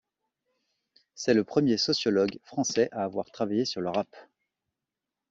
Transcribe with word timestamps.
C’est 1.13 1.35
le 1.35 1.43
premier 1.43 1.77
sociologue 1.77 2.39
français 2.41 2.89
à 2.91 3.03
avoir 3.03 3.29
travaillé 3.29 3.65
sur 3.65 3.81
le 3.81 3.89
rap. 3.91 4.09